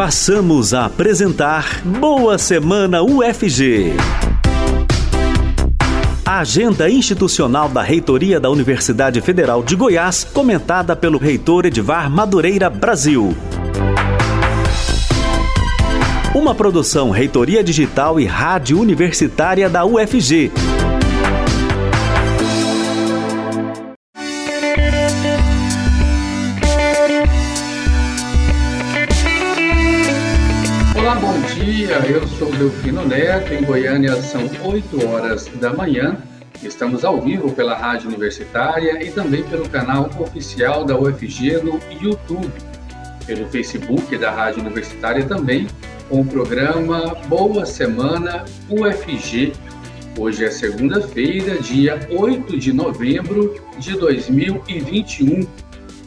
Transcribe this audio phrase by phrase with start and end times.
[0.00, 3.92] Passamos a apresentar Boa Semana UFG.
[6.24, 12.70] A agenda institucional da Reitoria da Universidade Federal de Goiás, comentada pelo reitor Edvar Madureira
[12.70, 13.36] Brasil.
[16.34, 20.50] Uma produção Reitoria Digital e Rádio Universitária da UFG.
[31.10, 31.96] Olá, bom dia.
[32.08, 33.52] Eu sou Delfino Neto.
[33.52, 36.16] Em Goiânia são 8 horas da manhã.
[36.62, 42.48] Estamos ao vivo pela Rádio Universitária e também pelo canal oficial da UFG no YouTube.
[43.26, 45.66] Pelo Facebook da Rádio Universitária também
[46.08, 49.52] com o programa Boa Semana UFG.
[50.16, 55.44] Hoje é segunda-feira, dia 8 de novembro de 2021.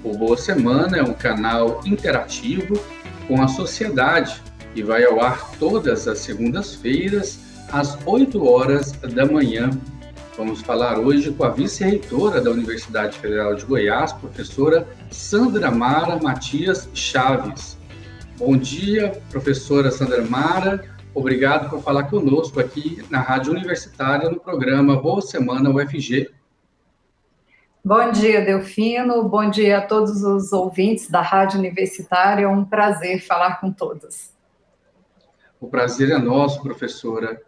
[0.01, 2.79] O Boa Semana é um canal interativo
[3.27, 4.41] com a sociedade
[4.75, 7.39] e vai ao ar todas as segundas-feiras,
[7.71, 9.69] às 8 horas da manhã.
[10.35, 16.89] Vamos falar hoje com a vice-reitora da Universidade Federal de Goiás, professora Sandra Mara Matias
[16.93, 17.77] Chaves.
[18.37, 20.83] Bom dia, professora Sandra Mara.
[21.13, 26.31] Obrigado por falar conosco aqui na Rádio Universitária no programa Boa Semana UFG.
[27.85, 29.29] Bom dia, Delfino.
[29.29, 32.45] Bom dia a todos os ouvintes da Rádio Universitária.
[32.45, 34.32] É um prazer falar com todos.
[35.63, 37.41] O prazer é nosso, professora.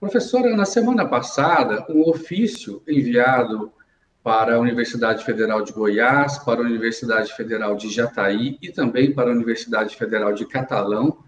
[0.00, 3.72] Professora, na semana passada, um ofício enviado
[4.24, 9.30] para a Universidade Federal de Goiás, para a Universidade Federal de Jataí e também para
[9.30, 11.18] a Universidade Federal de Catalão,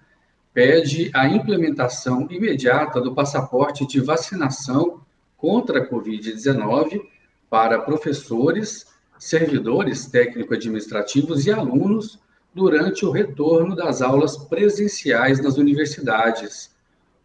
[0.52, 5.02] pede a implementação imediata do passaporte de vacinação
[5.36, 7.02] contra a Covid-19
[7.48, 8.84] para professores,
[9.16, 12.18] servidores técnico-administrativos e alunos
[12.56, 16.74] durante o retorno das aulas presenciais nas universidades.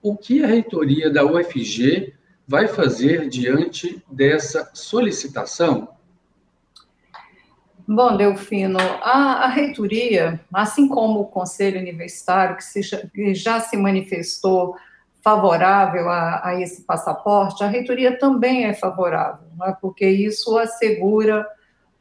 [0.02, 2.14] O que a reitoria da UFG
[2.46, 5.88] vai fazer diante dessa solicitação?
[7.88, 13.78] Bom, Delfino, a, a reitoria, assim como o Conselho Universitário, que, se, que já se
[13.78, 14.76] manifestou
[15.22, 19.72] favorável a, a, esse passaporte, a reitoria também é favorável, é?
[19.80, 21.48] porque isso assegura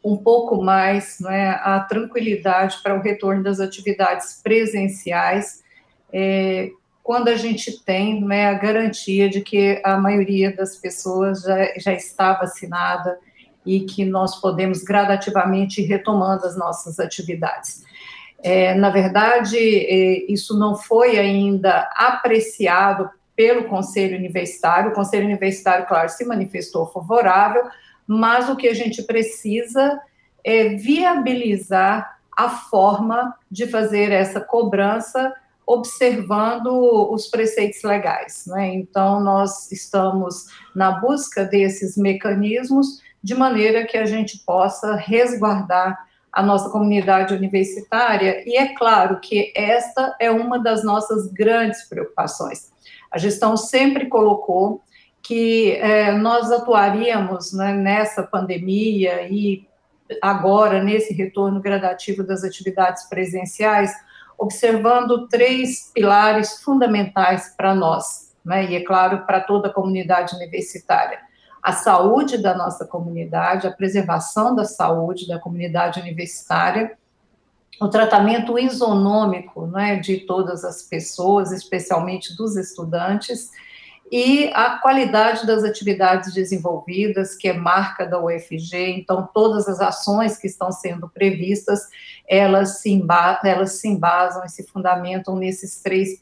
[0.03, 5.62] um pouco mais é, a tranquilidade para o retorno das atividades presenciais,
[6.12, 6.71] é,
[7.03, 11.93] quando a gente tem né, a garantia de que a maioria das pessoas já, já
[11.93, 13.19] está vacinada
[13.65, 17.82] e que nós podemos gradativamente ir retomando as nossas atividades.
[18.43, 24.91] É, na verdade, é, isso não foi ainda apreciado pelo Conselho Universitário.
[24.91, 27.65] O Conselho Universitário, claro, se manifestou favorável,
[28.12, 30.03] mas o que a gente precisa
[30.43, 35.32] é viabilizar a forma de fazer essa cobrança
[35.65, 36.66] observando
[37.12, 38.47] os preceitos legais.
[38.49, 38.75] Né?
[38.75, 45.97] Então, nós estamos na busca desses mecanismos de maneira que a gente possa resguardar
[46.32, 52.72] a nossa comunidade universitária, e é claro que esta é uma das nossas grandes preocupações.
[53.10, 54.82] A gestão sempre colocou
[55.31, 59.65] que é, nós atuaríamos né, nessa pandemia e
[60.21, 63.95] agora nesse retorno gradativo das atividades presenciais
[64.37, 71.21] observando três pilares fundamentais para nós, né, e é claro, para toda a comunidade universitária.
[71.62, 76.99] A saúde da nossa comunidade, a preservação da saúde da comunidade universitária,
[77.81, 83.53] o tratamento isonômico né, de todas as pessoas, especialmente dos estudantes,
[84.10, 90.37] e a qualidade das atividades desenvolvidas, que é marca da UFG, então todas as ações
[90.37, 91.88] que estão sendo previstas,
[92.28, 93.00] elas se,
[93.44, 96.19] elas se embasam e se fundamentam nesses três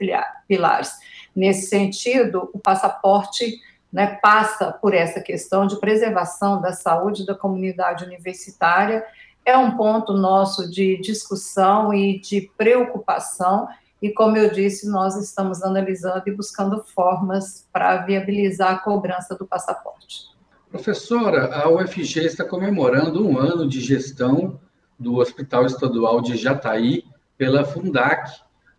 [0.47, 0.93] pilares.
[1.35, 3.59] Nesse sentido, o passaporte
[3.91, 9.03] né, passa por essa questão de preservação da saúde da comunidade universitária,
[9.47, 13.67] é um ponto nosso de discussão e de preocupação,
[14.01, 19.47] e como eu disse, nós estamos analisando e buscando formas para viabilizar a cobrança do
[19.47, 20.29] passaporte.
[20.71, 24.61] Professora, a UFG está comemorando um ano de gestão
[24.99, 27.05] do Hospital Estadual de Jataí
[27.37, 28.31] pela Fundac,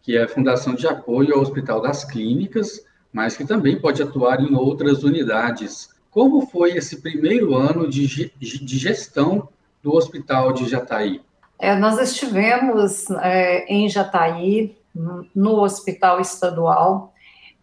[0.02, 4.40] que é a Fundação de Apoio ao Hospital das Clínicas, mas que também pode atuar
[4.40, 5.90] em outras unidades.
[6.12, 9.50] Como foi esse primeiro ano de, de gestão
[9.82, 11.22] do Hospital de Jataí?
[11.58, 17.14] É, nós estivemos é, em Jataí no hospital estadual.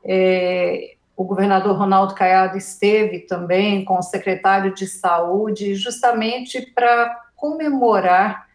[0.05, 8.47] É, o governador Ronaldo Caiado esteve também com o secretário de saúde, justamente para comemorar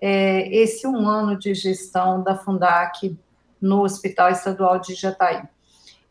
[0.00, 3.16] é, esse um ano de gestão da Fundac
[3.60, 5.42] no Hospital Estadual de Jataí.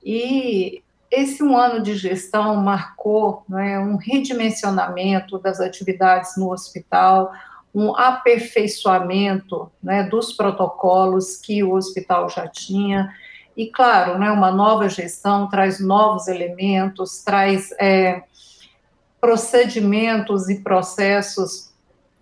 [0.04, 7.31] E esse um ano de gestão marcou né, um redimensionamento das atividades no hospital,
[7.74, 13.13] um aperfeiçoamento né, dos protocolos que o hospital já tinha.
[13.56, 18.24] E, claro, né, uma nova gestão traz novos elementos, traz é,
[19.21, 21.69] procedimentos e processos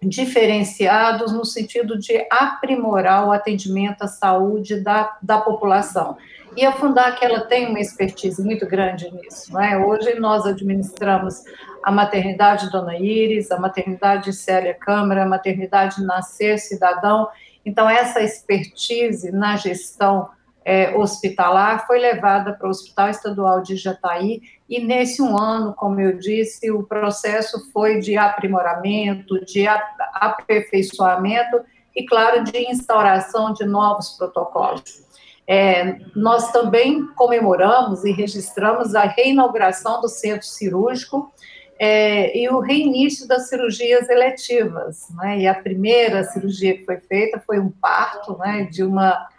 [0.01, 6.17] diferenciados no sentido de aprimorar o atendimento à saúde da, da população.
[6.55, 9.51] E a Fundac, ela tem uma expertise muito grande nisso.
[9.53, 9.77] Não é?
[9.77, 11.44] Hoje nós administramos
[11.83, 17.27] a maternidade Dona Iris, a maternidade Célia Câmara, a maternidade Nascer Cidadão.
[17.65, 20.29] Então, essa expertise na gestão
[20.68, 26.02] é, hospitalar foi levada para o Hospital Estadual de Jataí e nesse um ano, como
[26.02, 31.62] eu disse, o processo foi de aprimoramento, de aperfeiçoamento
[31.96, 35.08] e, claro, de instauração de novos protocolos.
[35.48, 41.31] É, nós também comemoramos e registramos a reinauguração do centro cirúrgico
[41.80, 45.08] é, e o reinício das cirurgias eletivas.
[45.16, 45.40] Né?
[45.40, 49.30] E a primeira cirurgia que foi feita foi um parto né, de uma.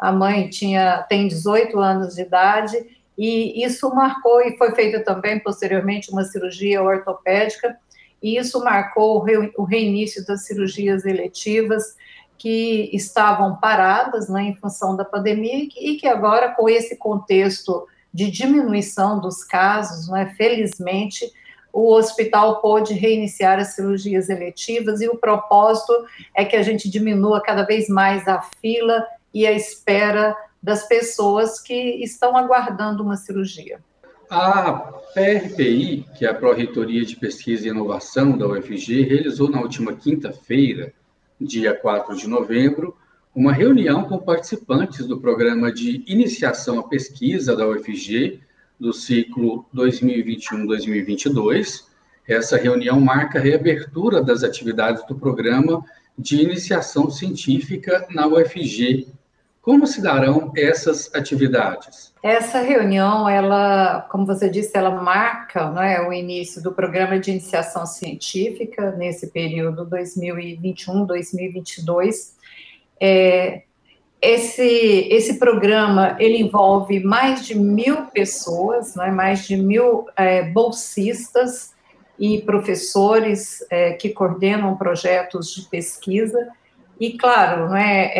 [0.00, 2.76] A mãe tinha, tem 18 anos de idade,
[3.18, 7.76] e isso marcou, e foi feita também posteriormente uma cirurgia ortopédica,
[8.22, 9.22] e isso marcou
[9.56, 11.96] o reinício das cirurgias eletivas
[12.38, 18.30] que estavam paradas né, em função da pandemia e que agora, com esse contexto de
[18.30, 21.30] diminuição dos casos, né, felizmente,
[21.70, 25.92] o hospital pôde reiniciar as cirurgias eletivas e o propósito
[26.34, 31.60] é que a gente diminua cada vez mais a fila e a espera das pessoas
[31.60, 33.80] que estão aguardando uma cirurgia.
[34.28, 34.72] A
[35.14, 40.92] PRPI, que é a Pró-Reitoria de Pesquisa e Inovação da UFG, realizou na última quinta-feira
[41.40, 42.94] dia 4 de novembro,
[43.34, 48.40] uma reunião com participantes do programa de iniciação à pesquisa da UFG
[48.78, 51.84] do ciclo 2021-2022.
[52.28, 55.82] Essa reunião marca a reabertura das atividades do programa
[56.18, 59.08] de iniciação científica na UFG.
[59.62, 62.14] Como se darão essas atividades?
[62.22, 67.84] Essa reunião, ela, como você disse, ela marca é, o início do programa de iniciação
[67.86, 72.34] científica nesse período 2021-2022.
[72.98, 73.62] É,
[74.20, 81.74] esse, esse programa ele envolve mais de mil pessoas, é, mais de mil é, bolsistas
[82.18, 86.48] e professores é, que coordenam projetos de pesquisa.
[87.00, 88.12] E claro, é,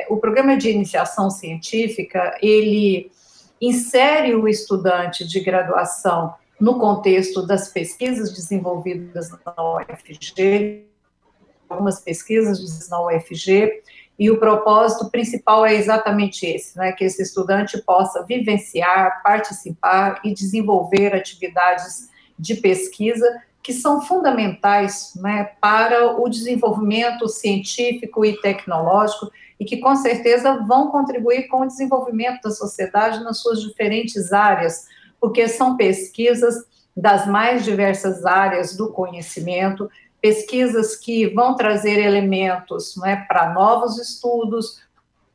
[0.00, 3.08] é, o programa de iniciação científica ele
[3.60, 10.86] insere o estudante de graduação no contexto das pesquisas desenvolvidas na UFG,
[11.68, 13.82] algumas pesquisas na UFG,
[14.18, 20.34] e o propósito principal é exatamente esse, né, que esse estudante possa vivenciar, participar e
[20.34, 23.24] desenvolver atividades de pesquisa
[23.66, 29.28] que são fundamentais né, para o desenvolvimento científico e tecnológico
[29.58, 34.86] e que com certeza vão contribuir com o desenvolvimento da sociedade nas suas diferentes áreas,
[35.20, 36.64] porque são pesquisas
[36.96, 39.90] das mais diversas áreas do conhecimento,
[40.22, 44.80] pesquisas que vão trazer elementos né, para novos estudos,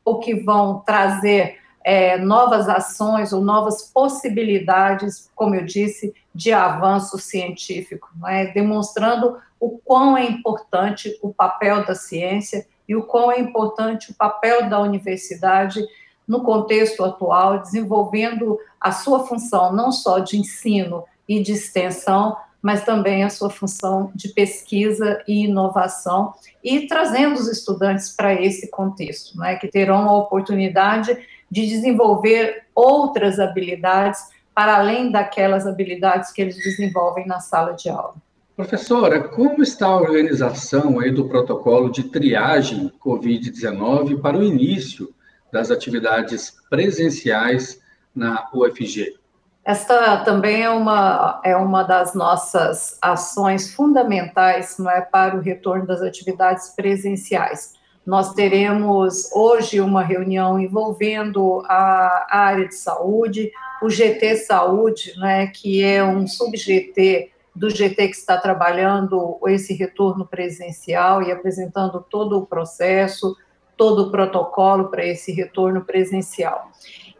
[0.02, 7.18] ou que vão trazer é, novas ações ou novas possibilidades, como eu disse, de avanço
[7.18, 8.46] científico, é?
[8.52, 14.14] demonstrando o quão é importante o papel da ciência e o quão é importante o
[14.14, 15.84] papel da universidade
[16.26, 22.84] no contexto atual, desenvolvendo a sua função não só de ensino e de extensão, mas
[22.84, 29.36] também a sua função de pesquisa e inovação, e trazendo os estudantes para esse contexto,
[29.36, 31.18] né, que terão a oportunidade
[31.52, 34.22] de desenvolver outras habilidades
[34.54, 38.14] para além daquelas habilidades que eles desenvolvem na sala de aula.
[38.56, 45.14] Professora, como está a organização aí do protocolo de triagem COVID-19 para o início
[45.52, 47.82] das atividades presenciais
[48.14, 49.14] na UFG?
[49.62, 55.86] Esta também é uma, é uma das nossas ações fundamentais não é, para o retorno
[55.86, 57.74] das atividades presenciais.
[58.04, 65.84] Nós teremos hoje uma reunião envolvendo a área de saúde, o GT Saúde, né, que
[65.84, 72.46] é um sub-GT do GT que está trabalhando esse retorno presencial e apresentando todo o
[72.46, 73.36] processo,
[73.76, 76.70] todo o protocolo para esse retorno presencial.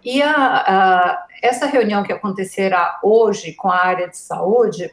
[0.05, 4.93] E a, a, essa reunião que acontecerá hoje com a área de saúde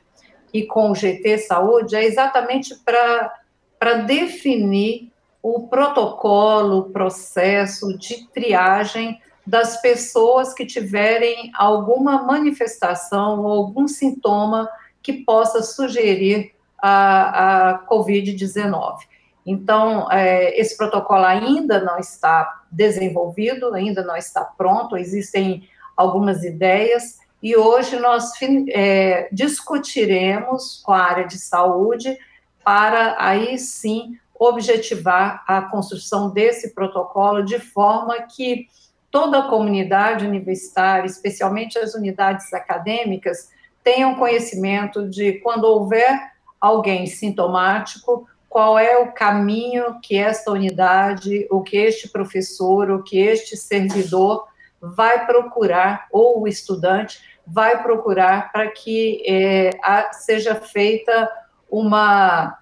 [0.54, 5.09] e com o GT Saúde é exatamente para definir
[5.42, 14.70] o protocolo, o processo de triagem das pessoas que tiverem alguma manifestação ou algum sintoma
[15.02, 18.98] que possa sugerir a, a Covid-19.
[19.46, 25.68] Então, é, esse protocolo ainda não está desenvolvido, ainda não está pronto, existem
[25.98, 28.32] algumas ideias, e hoje nós
[28.70, 32.18] é, discutiremos com a área de saúde
[32.64, 38.68] para aí sim objetivar a construção desse protocolo de forma que
[39.12, 43.50] toda a comunidade universitária, especialmente as unidades acadêmicas,
[43.84, 51.62] tenham conhecimento de quando houver alguém sintomático, qual é o caminho que esta unidade, o
[51.62, 54.48] que este professor, o que este servidor
[54.82, 61.30] vai procurar, ou o estudante vai procurar para que é, a, seja feita
[61.70, 62.59] uma,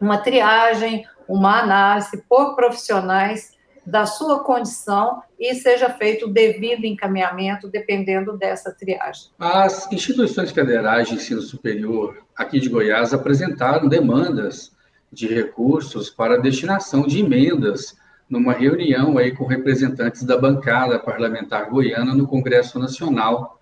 [0.00, 7.68] uma triagem, uma análise por profissionais da sua condição e seja feito o devido encaminhamento
[7.68, 9.30] dependendo dessa triagem.
[9.38, 14.72] As instituições federais de ensino superior aqui de Goiás apresentaram demandas
[15.12, 17.96] de recursos para destinação de emendas
[18.28, 23.60] numa reunião aí com representantes da bancada parlamentar goiana no Congresso Nacional.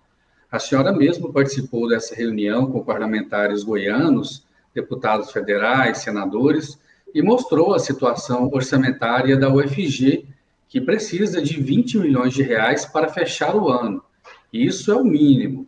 [0.51, 6.79] A senhora mesmo participou dessa reunião com parlamentares goianos, deputados federais, senadores,
[7.13, 10.27] e mostrou a situação orçamentária da UFG,
[10.67, 14.03] que precisa de 20 milhões de reais para fechar o ano.
[14.53, 15.67] Isso é o mínimo.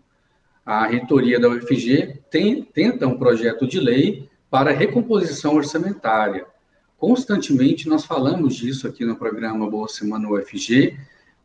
[0.66, 6.46] A reitoria da UFG tem, tenta um projeto de lei para recomposição orçamentária.
[6.98, 11.00] Constantemente nós falamos disso aqui no programa Boa Semana UFG.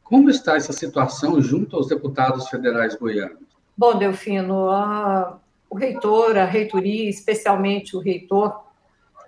[0.05, 3.39] Como está essa situação junto aos deputados federais goianos?
[3.77, 5.39] Bom, Delfino, a,
[5.77, 8.65] o reitor, a reitoria, especialmente o reitor,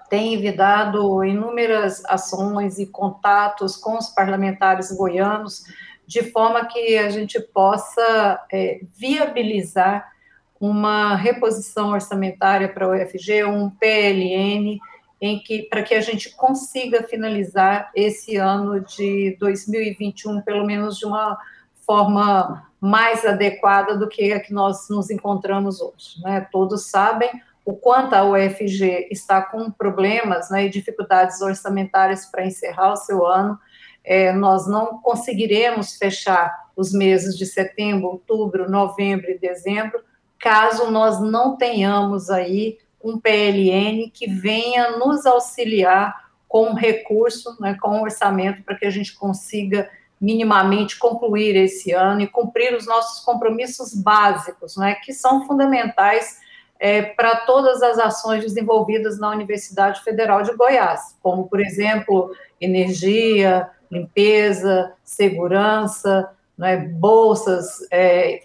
[0.08, 5.64] tem envidado inúmeras ações e contatos com os parlamentares goianos,
[6.06, 10.10] de forma que a gente possa é, viabilizar
[10.58, 14.80] uma reposição orçamentária para o UFG, um PLN,
[15.20, 21.04] em que para que a gente consiga finalizar esse ano de 2021, pelo menos de
[21.04, 21.36] uma
[21.84, 26.20] forma mais adequada do que a que nós nos encontramos hoje.
[26.22, 26.46] Né?
[26.52, 27.30] Todos sabem
[27.64, 33.26] o quanto a UFG está com problemas né, e dificuldades orçamentárias para encerrar o seu
[33.26, 33.58] ano.
[34.02, 40.00] É, nós não conseguiremos fechar os meses de setembro, outubro, novembro e dezembro,
[40.38, 48.00] caso nós não tenhamos aí um PLN que venha nos auxiliar com recurso, né, com
[48.00, 53.94] orçamento, para que a gente consiga minimamente concluir esse ano e cumprir os nossos compromissos
[53.94, 56.38] básicos, né, que são fundamentais
[56.80, 63.68] é, para todas as ações desenvolvidas na Universidade Federal de Goiás, como, por exemplo, energia,
[63.90, 68.42] limpeza, segurança, né, bolsas, é,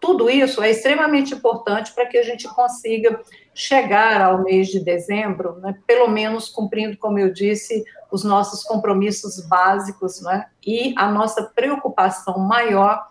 [0.00, 3.20] tudo isso é extremamente importante para que a gente consiga
[3.56, 7.82] chegar ao mês de dezembro, né, pelo menos cumprindo, como eu disse,
[8.12, 13.02] os nossos compromissos básicos, né, e a nossa preocupação maior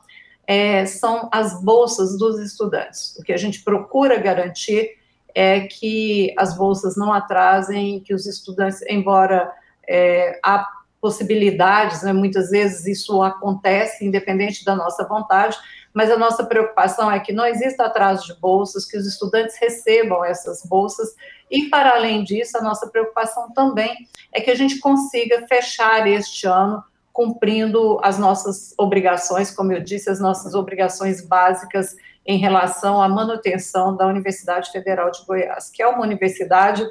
[0.45, 3.17] é, são as bolsas dos estudantes.
[3.17, 4.91] O que a gente procura garantir
[5.33, 9.51] é que as bolsas não atrasem, que os estudantes, embora
[9.89, 10.63] é, há
[11.01, 15.57] possibilidades, né, muitas vezes isso acontece independente da nossa vontade,
[15.95, 20.25] mas a nossa preocupação é que não exista atraso de bolsas, que os estudantes recebam
[20.25, 21.15] essas bolsas,
[21.49, 23.95] e para além disso, a nossa preocupação também
[24.33, 26.83] é que a gente consiga fechar este ano
[27.13, 33.95] cumprindo as nossas obrigações, como eu disse, as nossas obrigações básicas em relação à manutenção
[33.95, 36.85] da Universidade Federal de Goiás, que é uma universidade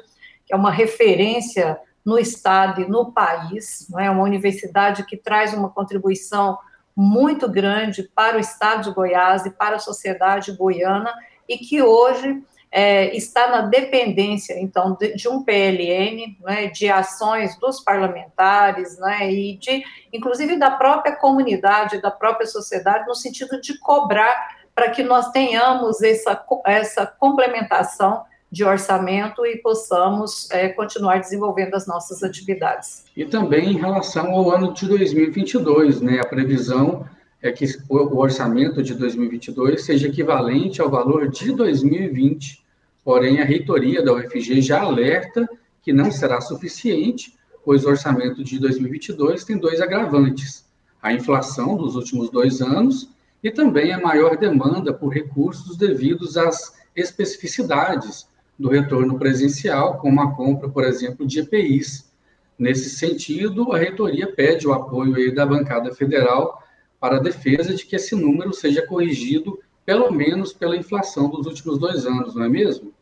[0.47, 4.09] que é uma referência no estado e no país, não é?
[4.09, 6.57] Uma universidade que traz uma contribuição
[6.95, 11.13] muito grande para o estado de Goiás e para a sociedade goiana
[11.47, 17.57] e que hoje é, está na dependência, então, de, de um PLN, né, de ações
[17.59, 23.77] dos parlamentares, né, e de, inclusive, da própria comunidade, da própria sociedade, no sentido de
[23.79, 31.73] cobrar para que nós tenhamos essa, essa complementação de orçamento e possamos é, continuar desenvolvendo
[31.75, 33.05] as nossas atividades.
[33.15, 37.05] E também em relação ao ano de 2022, né, a previsão
[37.41, 42.65] é que o orçamento de 2022 seja equivalente ao valor de 2020
[43.05, 45.47] Porém, a reitoria da UFG já alerta
[45.83, 50.65] que não será suficiente, pois o orçamento de 2022 tem dois agravantes:
[50.99, 53.07] a inflação dos últimos dois anos
[53.43, 60.33] e também a maior demanda por recursos devidos às especificidades do retorno presencial, como a
[60.33, 62.11] compra, por exemplo, de EPIs.
[62.57, 66.63] Nesse sentido, a reitoria pede o apoio da bancada federal
[66.99, 71.77] para a defesa de que esse número seja corrigido, pelo menos pela inflação dos últimos
[71.77, 72.93] dois anos, não é mesmo?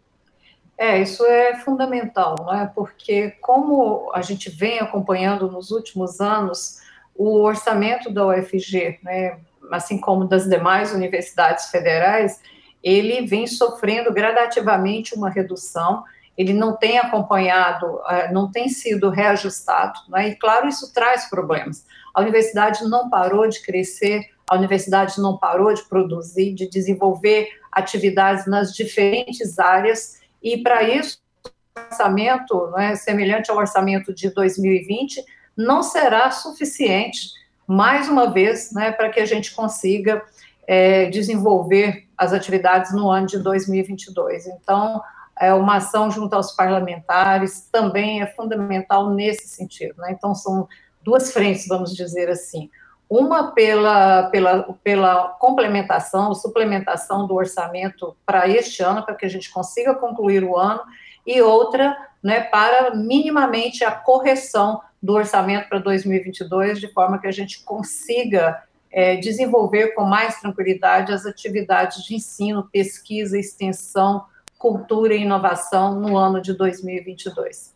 [0.78, 2.66] É, isso é fundamental, não é?
[2.66, 6.80] Porque como a gente vem acompanhando nos últimos anos,
[7.16, 9.40] o orçamento da UFG, né,
[9.72, 12.42] assim como das demais universidades federais,
[12.84, 16.04] ele vem sofrendo gradativamente uma redução
[16.38, 20.30] ele não tem acompanhado, eh, não tem sido reajustado, né?
[20.30, 21.86] e claro, isso traz problemas.
[22.14, 28.46] A universidade não parou de crescer, a universidade não parou de produzir, de desenvolver atividades
[28.46, 35.24] nas diferentes áreas, e para isso, o orçamento, né, semelhante ao orçamento de 2020,
[35.56, 37.30] não será suficiente,
[37.68, 40.22] mais uma vez, né, para que a gente consiga
[40.68, 44.48] é, desenvolver as atividades no ano de 2022.
[44.48, 45.02] Então,
[45.40, 49.96] é, uma ação junto aos parlamentares também é fundamental nesse sentido.
[49.98, 50.12] Né?
[50.12, 50.68] Então, são
[51.04, 52.70] duas frentes, vamos dizer assim.
[53.10, 59.52] Uma pela, pela, pela complementação, suplementação do orçamento para este ano, para que a gente
[59.52, 60.82] consiga concluir o ano,
[61.26, 67.32] e outra né, para minimamente a correção do orçamento para 2022, de forma que a
[67.32, 74.24] gente consiga é, desenvolver com mais tranquilidade as atividades de ensino, pesquisa, extensão,
[74.58, 77.74] cultura e inovação no ano de 2022.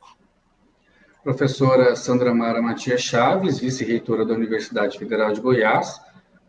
[1.24, 6.00] Professora Sandra Mara Matias Chaves, vice-reitora da Universidade Federal de Goiás,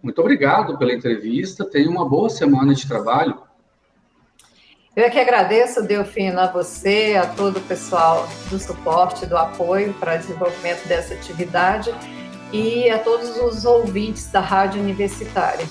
[0.02, 1.64] muito obrigado pela entrevista.
[1.64, 3.42] Tenha uma boa semana de trabalho.
[4.94, 9.92] Eu é que agradeço, Delfina, a você, a todo o pessoal do suporte, do apoio
[9.94, 11.92] para o desenvolvimento dessa atividade
[12.52, 15.67] e a todos os ouvintes da Rádio Universitária.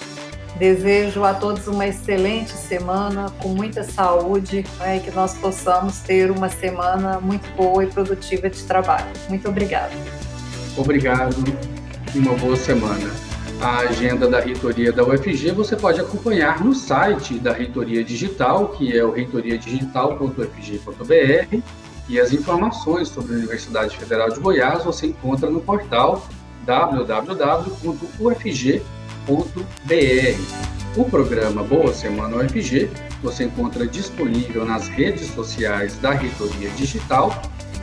[0.58, 6.32] Desejo a todos uma excelente semana, com muita saúde, né, e que nós possamos ter
[6.32, 9.06] uma semana muito boa e produtiva de trabalho.
[9.30, 9.92] Muito obrigada.
[10.76, 11.36] Obrigado
[12.16, 13.08] e uma boa semana.
[13.62, 18.96] A agenda da reitoria da UFG você pode acompanhar no site da Reitoria Digital, que
[18.96, 21.58] é o reitoriadigital.ufg.br,
[22.10, 26.26] e as informações sobre a Universidade Federal de Goiás você encontra no portal
[26.68, 27.78] www.ufg.br
[30.98, 32.90] o programa Boa Semana UFG
[33.22, 37.32] você encontra disponível nas redes sociais da Reitoria Digital,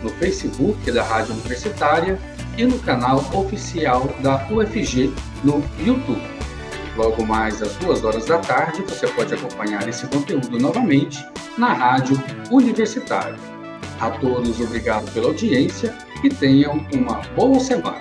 [0.03, 2.19] no Facebook da Rádio Universitária
[2.59, 5.13] e no canal oficial da UFG
[5.45, 6.21] no YouTube.
[6.97, 11.25] Logo mais às duas horas da tarde, você pode acompanhar esse conteúdo novamente
[11.57, 12.21] na Rádio
[12.51, 13.37] Universitária.
[14.01, 18.01] A todos, obrigado pela audiência e tenham uma boa semana.